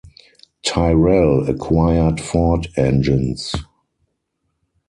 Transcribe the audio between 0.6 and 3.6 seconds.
Tyrrell acquired Ford engines.